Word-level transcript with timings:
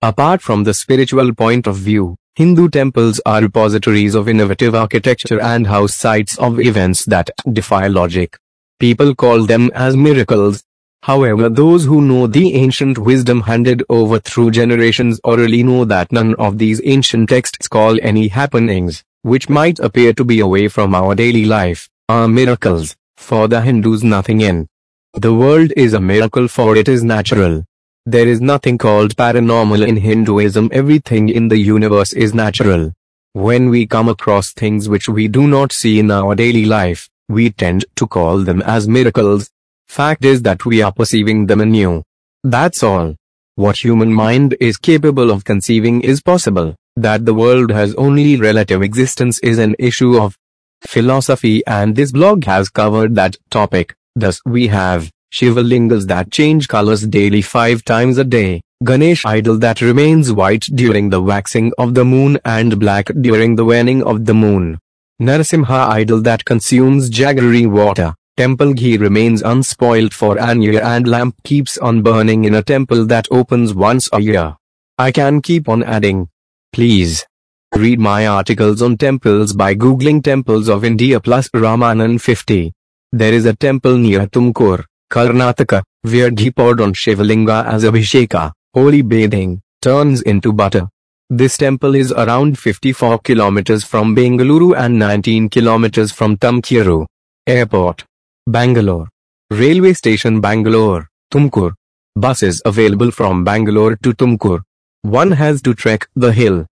Apart 0.00 0.40
from 0.40 0.62
the 0.62 0.74
spiritual 0.74 1.34
point 1.34 1.66
of 1.66 1.74
view, 1.74 2.14
Hindu 2.36 2.68
temples 2.68 3.20
are 3.26 3.40
repositories 3.40 4.14
of 4.14 4.28
innovative 4.28 4.72
architecture 4.76 5.40
and 5.40 5.66
house 5.66 5.96
sites 5.96 6.38
of 6.38 6.60
events 6.60 7.04
that 7.06 7.30
defy 7.52 7.88
logic. 7.88 8.38
People 8.78 9.12
call 9.16 9.44
them 9.44 9.72
as 9.74 9.96
miracles. 9.96 10.62
However, 11.02 11.48
those 11.48 11.84
who 11.84 12.00
know 12.00 12.28
the 12.28 12.54
ancient 12.54 12.96
wisdom 12.96 13.40
handed 13.40 13.82
over 13.88 14.20
through 14.20 14.52
generations 14.52 15.20
orally 15.24 15.64
know 15.64 15.84
that 15.86 16.12
none 16.12 16.36
of 16.36 16.58
these 16.58 16.80
ancient 16.84 17.30
texts 17.30 17.66
call 17.66 17.98
any 18.00 18.28
happenings, 18.28 19.02
which 19.22 19.48
might 19.48 19.80
appear 19.80 20.12
to 20.12 20.24
be 20.24 20.38
away 20.38 20.68
from 20.68 20.94
our 20.94 21.16
daily 21.16 21.44
life, 21.44 21.88
are 22.08 22.28
miracles. 22.28 22.94
For 23.16 23.48
the 23.48 23.62
Hindus, 23.62 24.04
nothing 24.04 24.42
in 24.42 24.68
the 25.14 25.34
world 25.34 25.72
is 25.76 25.92
a 25.92 26.00
miracle, 26.00 26.46
for 26.46 26.76
it 26.76 26.88
is 26.88 27.02
natural. 27.02 27.64
There 28.10 28.26
is 28.26 28.40
nothing 28.40 28.78
called 28.78 29.16
paranormal 29.16 29.86
in 29.86 29.98
Hinduism, 29.98 30.70
everything 30.72 31.28
in 31.28 31.48
the 31.48 31.58
universe 31.58 32.14
is 32.14 32.32
natural. 32.32 32.94
When 33.34 33.68
we 33.68 33.86
come 33.86 34.08
across 34.08 34.50
things 34.50 34.88
which 34.88 35.10
we 35.10 35.28
do 35.28 35.46
not 35.46 35.74
see 35.74 35.98
in 35.98 36.10
our 36.10 36.34
daily 36.34 36.64
life, 36.64 37.10
we 37.28 37.50
tend 37.50 37.84
to 37.96 38.06
call 38.06 38.38
them 38.44 38.62
as 38.62 38.88
miracles. 38.88 39.50
Fact 39.88 40.24
is 40.24 40.40
that 40.40 40.64
we 40.64 40.80
are 40.80 40.90
perceiving 40.90 41.44
them 41.44 41.60
anew. 41.60 42.02
That's 42.42 42.82
all. 42.82 43.14
What 43.56 43.84
human 43.84 44.14
mind 44.14 44.56
is 44.58 44.78
capable 44.78 45.30
of 45.30 45.44
conceiving 45.44 46.00
is 46.00 46.22
possible. 46.22 46.76
That 46.96 47.26
the 47.26 47.34
world 47.34 47.70
has 47.72 47.94
only 47.96 48.38
relative 48.38 48.80
existence 48.80 49.38
is 49.40 49.58
an 49.58 49.76
issue 49.78 50.18
of 50.18 50.34
philosophy 50.80 51.62
and 51.66 51.94
this 51.94 52.12
blog 52.12 52.46
has 52.46 52.70
covered 52.70 53.14
that 53.16 53.36
topic. 53.50 53.94
Thus 54.16 54.40
we 54.46 54.68
have 54.68 55.10
Shivalingas 55.32 56.06
that 56.06 56.30
change 56.30 56.68
colors 56.68 57.06
daily 57.06 57.42
five 57.42 57.84
times 57.84 58.16
a 58.16 58.24
day, 58.24 58.62
Ganesh 58.82 59.26
idol 59.26 59.58
that 59.58 59.82
remains 59.82 60.32
white 60.32 60.66
during 60.74 61.10
the 61.10 61.20
waxing 61.20 61.72
of 61.78 61.94
the 61.94 62.04
moon 62.04 62.38
and 62.44 62.78
black 62.78 63.10
during 63.20 63.54
the 63.54 63.64
waning 63.64 64.02
of 64.04 64.24
the 64.24 64.34
moon. 64.34 64.78
Narasimha 65.20 65.88
idol 65.88 66.20
that 66.22 66.44
consumes 66.44 67.10
jaggery 67.10 67.66
water, 67.66 68.14
temple 68.36 68.72
ghee 68.72 68.96
remains 68.96 69.42
unspoiled 69.42 70.14
for 70.14 70.38
an 70.38 70.62
year 70.62 70.82
and 70.82 71.06
lamp 71.06 71.34
keeps 71.44 71.76
on 71.76 72.02
burning 72.02 72.44
in 72.44 72.54
a 72.54 72.62
temple 72.62 73.04
that 73.04 73.28
opens 73.30 73.74
once 73.74 74.08
a 74.12 74.20
year. 74.20 74.56
I 74.96 75.12
can 75.12 75.42
keep 75.42 75.68
on 75.68 75.82
adding. 75.82 76.28
Please. 76.72 77.26
Read 77.74 78.00
my 78.00 78.26
articles 78.26 78.80
on 78.80 78.96
temples 78.96 79.52
by 79.52 79.74
googling 79.74 80.24
Temples 80.24 80.68
of 80.70 80.84
India 80.84 81.20
plus 81.20 81.48
Ramanan 81.50 82.18
50. 82.18 82.72
There 83.12 83.32
is 83.34 83.44
a 83.44 83.54
temple 83.54 83.98
near 83.98 84.26
Tumkur, 84.26 84.84
Karnataka, 85.10 85.82
where 86.02 86.30
ghee 86.30 86.50
poured 86.50 86.80
on 86.80 86.92
Shivalinga 86.92 87.66
as 87.66 87.84
Abhisheka, 87.84 88.52
holy 88.74 89.02
bathing, 89.02 89.60
turns 89.80 90.22
into 90.22 90.52
butter. 90.52 90.88
This 91.30 91.56
temple 91.58 91.94
is 91.94 92.12
around 92.12 92.58
54 92.58 93.18
kilometers 93.18 93.84
from 93.84 94.16
Bengaluru 94.16 94.74
and 94.76 94.98
19 94.98 95.48
kilometers 95.50 96.10
from 96.12 96.36
Tumkuru. 96.36 97.06
Airport. 97.46 98.04
Bangalore. 98.46 99.08
Railway 99.50 99.92
station 99.92 100.40
Bangalore, 100.40 101.08
Tumkur. 101.32 101.72
Buses 102.16 102.62
available 102.64 103.10
from 103.10 103.44
Bangalore 103.44 103.96
to 103.96 104.12
Tumkur. 104.12 104.62
One 105.02 105.30
has 105.32 105.62
to 105.62 105.74
trek 105.74 106.08
the 106.16 106.32
hill. 106.32 106.66